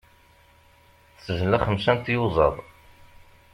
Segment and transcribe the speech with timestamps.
[1.23, 2.55] Tezla xemsa n tyuẓaḍ.